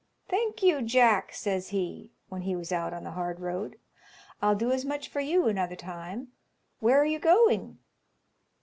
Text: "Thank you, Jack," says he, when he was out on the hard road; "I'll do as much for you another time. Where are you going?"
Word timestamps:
"Thank 0.27 0.63
you, 0.63 0.81
Jack," 0.81 1.31
says 1.31 1.67
he, 1.69 2.09
when 2.27 2.41
he 2.41 2.55
was 2.55 2.71
out 2.71 2.91
on 2.91 3.03
the 3.03 3.11
hard 3.11 3.39
road; 3.39 3.77
"I'll 4.41 4.55
do 4.55 4.71
as 4.71 4.83
much 4.83 5.07
for 5.09 5.19
you 5.21 5.47
another 5.47 5.75
time. 5.75 6.29
Where 6.79 6.99
are 6.99 7.05
you 7.05 7.19
going?" 7.19 7.77